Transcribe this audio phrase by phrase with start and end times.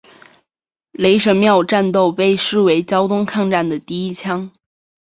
[0.93, 4.49] 雷神庙战斗被视为胶东抗战的第一枪。